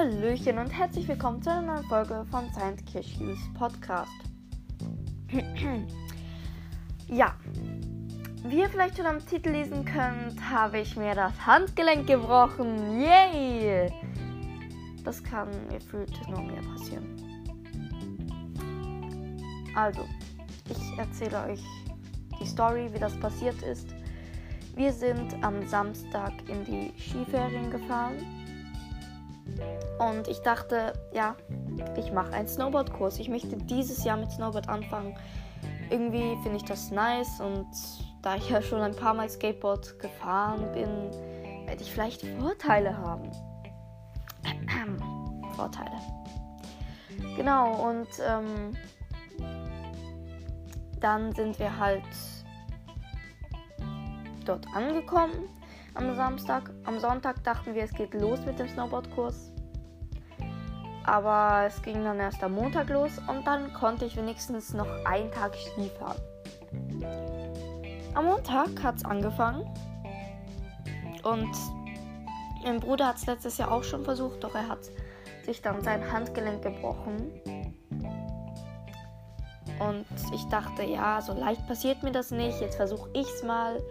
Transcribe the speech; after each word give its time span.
Hallöchen 0.00 0.56
und 0.56 0.70
herzlich 0.70 1.06
willkommen 1.08 1.42
zu 1.42 1.50
einer 1.50 1.74
neuen 1.74 1.84
Folge 1.84 2.24
von 2.30 2.50
Science 2.54 2.82
Cashews 2.90 3.38
Podcast. 3.52 4.10
ja, 7.06 7.34
wie 8.44 8.60
ihr 8.60 8.70
vielleicht 8.70 8.96
schon 8.96 9.04
am 9.04 9.18
Titel 9.26 9.50
lesen 9.50 9.84
könnt, 9.84 10.40
habe 10.50 10.78
ich 10.78 10.96
mir 10.96 11.14
das 11.14 11.34
Handgelenk 11.44 12.06
gebrochen. 12.06 12.98
Yay! 12.98 13.92
Das 15.04 15.22
kann 15.22 15.50
gefühlt 15.68 16.18
nur 16.30 16.40
mir 16.44 16.62
passieren. 16.62 17.04
Also, 19.74 20.08
ich 20.70 20.98
erzähle 20.98 21.44
euch 21.44 21.60
die 22.40 22.46
Story, 22.46 22.88
wie 22.90 22.98
das 22.98 23.14
passiert 23.20 23.62
ist. 23.64 23.94
Wir 24.74 24.94
sind 24.94 25.34
am 25.44 25.68
Samstag 25.68 26.32
in 26.48 26.64
die 26.64 26.90
Skiferien 26.98 27.70
gefahren 27.70 28.39
und 29.98 30.28
ich 30.28 30.40
dachte, 30.40 30.94
ja, 31.12 31.36
ich 31.96 32.12
mache 32.12 32.32
einen 32.32 32.48
Snowboardkurs. 32.48 33.18
Ich 33.18 33.28
möchte 33.28 33.56
dieses 33.56 34.04
Jahr 34.04 34.16
mit 34.16 34.30
Snowboard 34.30 34.68
anfangen. 34.68 35.16
Irgendwie 35.90 36.36
finde 36.42 36.56
ich 36.56 36.64
das 36.64 36.90
nice 36.90 37.40
und 37.40 37.66
da 38.22 38.36
ich 38.36 38.48
ja 38.48 38.62
schon 38.62 38.80
ein 38.80 38.94
paar 38.94 39.14
Mal 39.14 39.28
Skateboard 39.28 39.98
gefahren 39.98 40.72
bin, 40.72 41.10
werde 41.66 41.82
ich 41.82 41.92
vielleicht 41.92 42.22
Vorteile 42.38 42.96
haben. 42.96 43.30
Vorteile. 45.56 45.96
Genau, 47.36 47.88
und 47.88 48.08
ähm, 48.26 48.76
dann 51.00 51.32
sind 51.32 51.58
wir 51.58 51.76
halt 51.78 52.02
dort 54.44 54.66
angekommen 54.74 55.48
am 55.94 56.14
Samstag. 56.14 56.70
Am 56.84 56.98
Sonntag 56.98 57.42
dachten 57.44 57.74
wir, 57.74 57.84
es 57.84 57.92
geht 57.92 58.14
los 58.14 58.40
mit 58.46 58.58
dem 58.58 58.68
Snowboardkurs. 58.68 59.52
Aber 61.04 61.64
es 61.66 61.80
ging 61.82 62.04
dann 62.04 62.20
erst 62.20 62.42
am 62.42 62.54
Montag 62.54 62.88
los 62.90 63.12
und 63.26 63.46
dann 63.46 63.72
konnte 63.72 64.04
ich 64.04 64.16
wenigstens 64.16 64.74
noch 64.74 64.88
einen 65.04 65.30
Tag 65.32 65.54
Skifahren. 65.56 66.20
Am 68.14 68.24
Montag 68.26 68.82
hat 68.82 68.96
es 68.96 69.04
angefangen 69.04 69.64
und 71.22 71.50
mein 72.64 72.80
Bruder 72.80 73.08
hat 73.08 73.16
es 73.16 73.26
letztes 73.26 73.58
Jahr 73.58 73.72
auch 73.72 73.84
schon 73.84 74.04
versucht, 74.04 74.44
doch 74.44 74.54
er 74.54 74.68
hat 74.68 74.80
sich 75.44 75.62
dann 75.62 75.82
sein 75.82 76.12
Handgelenk 76.12 76.62
gebrochen. 76.62 77.32
Und 79.78 80.04
ich 80.34 80.44
dachte, 80.48 80.82
ja, 80.82 81.22
so 81.22 81.32
leicht 81.32 81.66
passiert 81.66 82.02
mir 82.02 82.12
das 82.12 82.30
nicht. 82.30 82.60
Jetzt 82.60 82.76
versuche 82.76 83.08
ich 83.14 83.26
es 83.26 83.42
mal. 83.42 83.82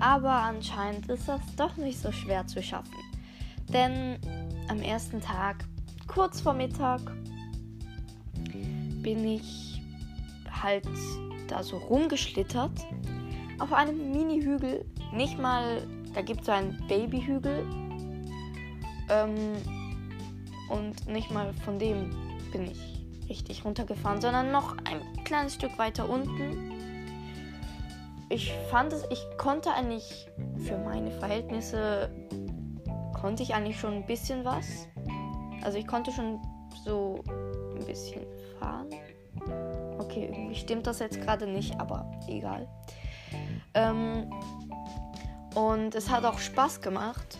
Aber 0.00 0.32
anscheinend 0.32 1.08
ist 1.08 1.28
das 1.28 1.40
doch 1.56 1.76
nicht 1.76 1.98
so 1.98 2.12
schwer 2.12 2.46
zu 2.46 2.62
schaffen. 2.62 2.96
Denn 3.68 4.18
am 4.68 4.80
ersten 4.80 5.20
Tag, 5.20 5.64
kurz 6.06 6.40
vor 6.40 6.52
Mittag, 6.52 7.00
bin 9.02 9.26
ich 9.26 9.80
halt 10.50 10.88
da 11.48 11.62
so 11.62 11.76
rumgeschlittert 11.76 12.86
auf 13.58 13.72
einem 13.72 14.10
Mini-Hügel. 14.10 14.84
Nicht 15.12 15.38
mal, 15.38 15.86
da 16.14 16.22
gibt 16.22 16.40
es 16.40 16.46
so 16.46 16.52
einen 16.52 16.76
Babyhügel. 16.88 17.64
Ähm, 19.08 19.34
und 20.68 21.06
nicht 21.06 21.30
mal 21.30 21.54
von 21.64 21.78
dem 21.78 22.10
bin 22.52 22.70
ich 22.70 22.96
richtig 23.28 23.64
runtergefahren, 23.64 24.20
sondern 24.20 24.50
noch 24.50 24.76
ein 24.84 25.00
kleines 25.24 25.54
Stück 25.54 25.78
weiter 25.78 26.08
unten 26.08 26.75
ich 28.28 28.52
fand 28.70 28.92
es, 28.92 29.04
ich 29.10 29.24
konnte 29.38 29.72
eigentlich 29.72 30.28
für 30.66 30.78
meine 30.78 31.10
Verhältnisse, 31.10 32.10
konnte 33.14 33.42
ich 33.42 33.54
eigentlich 33.54 33.78
schon 33.78 33.94
ein 33.94 34.06
bisschen 34.06 34.44
was. 34.44 34.88
Also 35.62 35.78
ich 35.78 35.86
konnte 35.86 36.12
schon 36.12 36.40
so 36.84 37.22
ein 37.28 37.86
bisschen 37.86 38.26
fahren. 38.58 38.88
Okay, 39.98 40.28
irgendwie 40.32 40.54
stimmt 40.54 40.86
das 40.86 40.98
jetzt 40.98 41.20
gerade 41.20 41.46
nicht, 41.46 41.78
aber 41.80 42.10
egal. 42.28 42.68
Ähm, 43.74 44.30
und 45.54 45.94
es 45.94 46.10
hat 46.10 46.24
auch 46.24 46.38
Spaß 46.38 46.80
gemacht. 46.80 47.38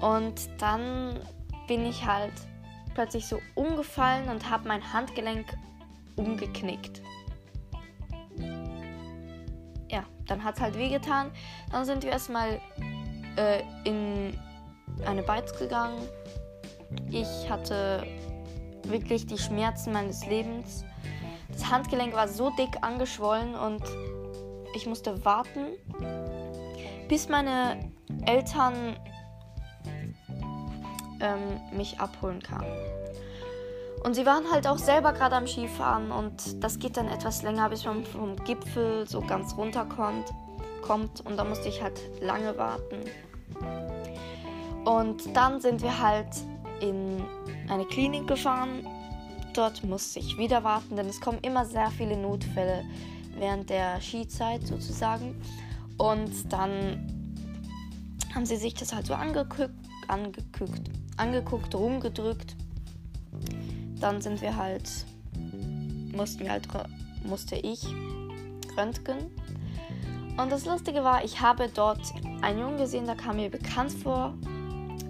Und 0.00 0.48
dann 0.58 1.18
bin 1.66 1.86
ich 1.86 2.06
halt 2.06 2.32
plötzlich 2.94 3.26
so 3.26 3.40
umgefallen 3.54 4.28
und 4.28 4.50
habe 4.50 4.68
mein 4.68 4.92
Handgelenk 4.92 5.46
umgeknickt 6.16 7.02
ja, 9.88 10.04
dann 10.26 10.44
hat 10.44 10.56
es 10.56 10.60
halt 10.60 10.76
wehgetan. 10.76 11.30
Dann 11.70 11.84
sind 11.84 12.02
wir 12.02 12.10
erstmal 12.10 12.60
äh, 13.36 13.62
in 13.84 14.38
eine 15.04 15.22
Beiz 15.22 15.56
gegangen. 15.58 16.00
Ich 17.10 17.50
hatte 17.50 18.06
wirklich 18.84 19.26
die 19.26 19.38
Schmerzen 19.38 19.92
meines 19.92 20.26
Lebens. 20.26 20.84
Das 21.50 21.70
Handgelenk 21.70 22.14
war 22.14 22.28
so 22.28 22.50
dick 22.50 22.82
angeschwollen 22.82 23.54
und 23.54 23.82
ich 24.74 24.86
musste 24.86 25.24
warten, 25.24 25.68
bis 27.08 27.28
meine 27.28 27.90
Eltern 28.26 28.96
ähm, 31.20 31.76
mich 31.76 31.98
abholen 31.98 32.42
kamen. 32.42 32.66
Und 34.06 34.14
sie 34.14 34.24
waren 34.24 34.48
halt 34.52 34.68
auch 34.68 34.78
selber 34.78 35.12
gerade 35.12 35.34
am 35.34 35.48
Skifahren 35.48 36.12
und 36.12 36.62
das 36.62 36.78
geht 36.78 36.96
dann 36.96 37.08
etwas 37.08 37.42
länger, 37.42 37.68
bis 37.68 37.84
man 37.84 38.04
vom 38.04 38.36
Gipfel 38.44 39.04
so 39.08 39.20
ganz 39.20 39.56
runter 39.56 39.84
kommt. 39.84 40.32
kommt 40.80 41.26
und 41.26 41.36
da 41.36 41.42
musste 41.42 41.68
ich 41.68 41.82
halt 41.82 42.00
lange 42.20 42.56
warten. 42.56 43.00
Und 44.84 45.36
dann 45.36 45.60
sind 45.60 45.82
wir 45.82 46.00
halt 46.00 46.28
in 46.80 47.20
eine 47.68 47.84
Klinik 47.84 48.28
gefahren. 48.28 48.86
Dort 49.54 49.82
musste 49.82 50.20
ich 50.20 50.38
wieder 50.38 50.62
warten, 50.62 50.94
denn 50.94 51.08
es 51.08 51.20
kommen 51.20 51.40
immer 51.42 51.64
sehr 51.64 51.90
viele 51.90 52.16
Notfälle 52.16 52.84
während 53.36 53.70
der 53.70 54.00
Skizeit 54.00 54.64
sozusagen. 54.64 55.34
Und 55.98 56.52
dann 56.52 57.42
haben 58.32 58.46
sie 58.46 58.56
sich 58.56 58.74
das 58.74 58.94
halt 58.94 59.06
so 59.06 59.14
angeguckt, 59.14 59.74
angeguckt, 60.06 60.90
angeguckt 61.16 61.74
rumgedrückt 61.74 62.55
dann 64.06 64.20
sind 64.20 64.40
wir 64.40 64.56
halt, 64.56 64.88
mussten 66.12 66.44
wir 66.44 66.52
halt, 66.52 66.68
musste 67.24 67.56
ich 67.56 67.84
röntgen. 68.78 69.18
Und 70.36 70.52
das 70.52 70.64
Lustige 70.64 71.02
war, 71.02 71.24
ich 71.24 71.40
habe 71.40 71.68
dort 71.74 72.14
einen 72.40 72.60
Jungen 72.60 72.76
gesehen, 72.76 73.06
der 73.06 73.16
kam 73.16 73.34
mir 73.34 73.50
bekannt 73.50 73.90
vor. 73.92 74.32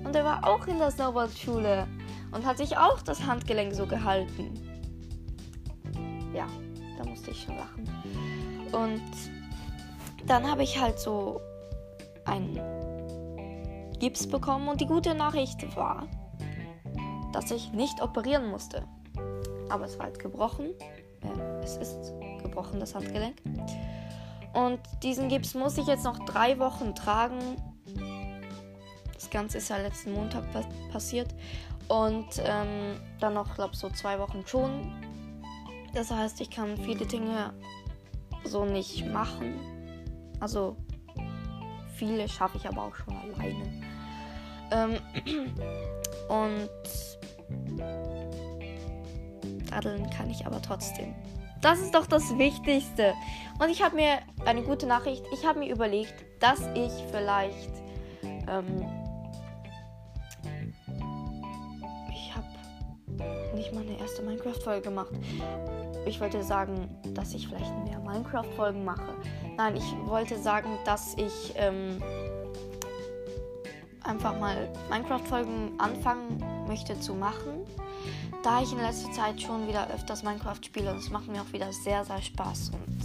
Und 0.03 0.17
er 0.17 0.25
war 0.25 0.47
auch 0.47 0.67
in 0.67 0.79
der 0.79 0.91
Snowboard-Schule 0.91 1.87
und 2.33 2.47
hat 2.47 2.57
sich 2.57 2.79
auch 2.79 3.03
das 3.03 3.27
Handgelenk 3.27 3.75
so 3.75 3.87
gehalten. 3.87 4.55
Ja, 6.33 6.47
da 6.97 7.05
musste 7.05 7.33
ich 7.33 7.43
schon 7.43 7.57
lachen. 7.57 7.87
Und 8.73 9.03
dann 10.27 10.51
habe 10.51 10.63
ich 10.63 10.81
halt 10.81 10.99
so 10.99 11.43
einen 12.25 12.59
Gips 13.99 14.27
bekommen 14.27 14.69
und 14.69 14.81
die 14.81 14.87
gute 14.87 15.15
Nachricht 15.15 15.77
war, 15.77 16.09
dass 17.37 17.51
ich 17.51 17.71
nicht 17.73 18.01
operieren 18.01 18.47
musste. 18.47 18.83
Aber 19.69 19.85
es 19.85 19.99
war 19.99 20.07
halt 20.07 20.19
gebrochen. 20.19 20.71
Äh, 21.21 21.63
es 21.63 21.77
ist 21.77 22.15
gebrochen, 22.43 22.81
das 22.81 22.95
Handgelenk. 22.95 23.37
Und 24.55 24.81
diesen 25.03 25.29
Gips 25.29 25.53
muss 25.55 25.77
ich 25.77 25.87
jetzt 25.87 26.05
noch 26.05 26.19
drei 26.25 26.59
Wochen 26.59 26.95
tragen. 26.95 27.39
Das 29.13 29.29
Ganze 29.29 29.59
ist 29.59 29.69
ja 29.69 29.77
letzten 29.77 30.15
Montag 30.15 30.51
pa 30.51 30.63
passiert. 30.91 31.35
Und 31.89 32.43
ähm, 32.43 32.99
dann 33.21 33.35
noch, 33.35 33.55
glaube 33.55 33.75
ich, 33.75 33.79
so 33.79 33.91
zwei 33.91 34.19
Wochen 34.19 34.43
schon. 34.47 34.95
Das 35.93 36.11
heißt, 36.11 36.41
ich 36.41 36.49
kann 36.49 36.79
viele 36.79 37.05
Dinge 37.05 37.53
so 38.45 38.65
nicht 38.65 39.07
machen. 39.07 39.61
Also 40.41 40.77
viele 41.97 42.31
schaffe 42.31 42.57
ich 42.57 42.67
aber 42.67 42.85
auch 42.85 42.95
schon 42.95 43.15
alleine. 43.15 43.83
Ähm, 44.71 44.99
und 46.29 46.71
Daddeln 49.71 50.09
kann 50.11 50.31
ich 50.31 50.47
aber 50.47 50.63
trotzdem. 50.63 51.15
Das 51.61 51.81
ist 51.81 51.95
doch 51.95 52.07
das 52.07 52.39
Wichtigste. 52.39 53.15
Und 53.59 53.71
ich 53.71 53.83
habe 53.83 53.97
mir 53.97 54.19
eine 54.45 54.63
gute 54.63 54.87
Nachricht. 54.87 55.25
Ich 55.33 55.45
habe 55.45 55.59
mir 55.59 55.73
überlegt, 55.73 56.15
dass 56.41 56.61
ich 56.75 56.93
vielleicht. 57.11 57.73
Ähm, 58.49 58.87
ich 62.11 62.35
habe 62.35 63.57
nicht 63.57 63.73
mal 63.73 63.83
eine 63.83 63.99
erste 63.99 64.23
Minecraft-Folge 64.23 64.83
gemacht. 64.83 65.13
Ich 66.07 66.21
wollte 66.21 66.43
sagen, 66.43 66.89
dass 67.15 67.35
ich 67.35 67.49
vielleicht 67.49 67.73
mehr 67.85 67.99
Minecraft-Folgen 68.01 68.85
mache. 68.85 69.15
Nein, 69.57 69.77
ich 69.77 69.97
wollte 70.07 70.39
sagen, 70.39 70.69
dass 70.85 71.15
ich 71.17 71.55
ähm, 71.57 72.03
einfach 74.07 74.39
mal 74.39 74.69
Minecraft-Folgen 74.91 75.79
anfangen 75.79 76.43
möchte 76.67 76.99
zu 77.01 77.15
machen 77.15 77.67
da 78.47 78.63
ich 78.63 78.71
in 78.71 78.79
letzter 78.79 79.11
Zeit 79.11 79.43
schon 79.43 79.67
wieder 79.67 79.91
öfters 79.91 80.23
Minecraft 80.23 80.63
spiele 80.65 80.93
und 80.93 80.99
es 80.99 81.11
macht 81.11 81.27
mir 81.27 81.43
auch 81.43 81.53
wieder 81.53 81.73
sehr, 81.73 82.05
sehr 82.05 82.23
Spaß 82.23 82.71
und 82.71 83.01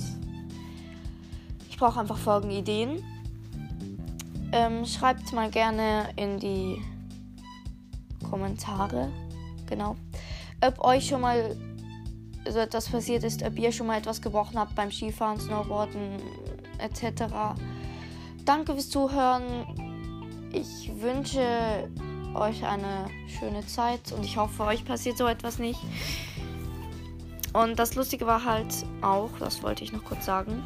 ich 1.67 1.77
brauche 1.77 1.99
einfach 1.99 2.17
Folgenideen. 2.17 3.03
Ähm, 4.51 4.85
schreibt 4.85 5.33
mal 5.33 5.49
gerne 5.49 6.09
in 6.15 6.37
die 6.37 6.79
Kommentare, 8.29 9.09
genau, 9.65 9.95
ob 10.63 10.85
euch 10.85 11.07
schon 11.07 11.21
mal 11.21 11.55
so 12.47 12.59
etwas 12.59 12.87
passiert 12.89 13.23
ist, 13.23 13.41
ob 13.41 13.57
ihr 13.57 13.71
schon 13.71 13.87
mal 13.87 13.97
etwas 13.97 14.21
gebrochen 14.21 14.59
habt 14.59 14.75
beim 14.75 14.91
Skifahren, 14.91 15.39
Snowboarden 15.39 16.17
etc. 16.77 17.33
Danke 18.45 18.73
fürs 18.73 18.91
Zuhören. 18.91 19.80
Ich 20.53 20.91
wünsche 21.01 21.89
euch 22.35 22.65
eine 22.65 23.07
schöne 23.27 23.65
Zeit 23.65 24.11
und 24.11 24.25
ich 24.25 24.35
hoffe, 24.37 24.63
euch 24.63 24.83
passiert 24.83 25.17
so 25.17 25.25
etwas 25.27 25.59
nicht. 25.59 25.79
Und 27.53 27.79
das 27.79 27.95
Lustige 27.95 28.27
war 28.27 28.43
halt 28.43 28.85
auch, 29.01 29.29
das 29.39 29.63
wollte 29.63 29.83
ich 29.83 29.93
noch 29.93 30.03
kurz 30.03 30.25
sagen, 30.25 30.65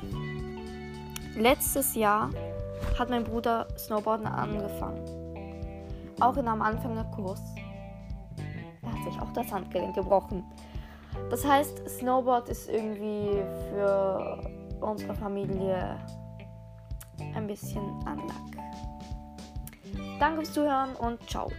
letztes 1.35 1.95
Jahr 1.95 2.29
hat 2.97 3.09
mein 3.09 3.23
Bruder 3.23 3.67
Snowboarden 3.77 4.27
angefangen. 4.27 5.03
Auch 6.19 6.38
in 6.38 6.47
einem 6.47 6.61
Anfängerkurs. 6.61 7.41
Er 8.81 8.91
hat 8.91 9.03
sich 9.03 9.21
auch 9.21 9.31
das 9.33 9.51
Handgelenk 9.51 9.95
gebrochen. 9.95 10.43
Das 11.29 11.45
heißt, 11.45 11.88
Snowboard 11.89 12.49
ist 12.49 12.69
irgendwie 12.69 13.41
für 13.69 14.41
unsere 14.81 15.13
Familie 15.15 15.97
ein 17.35 17.47
bisschen 17.47 17.83
Anlag. 18.05 18.55
Danke 20.19 20.38
fürs 20.38 20.53
Zuhören 20.53 20.95
und 20.95 21.29
ciao. 21.29 21.51